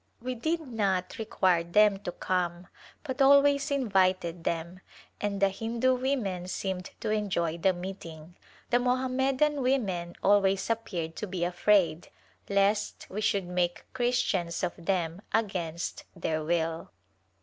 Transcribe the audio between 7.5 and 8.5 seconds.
the meeting.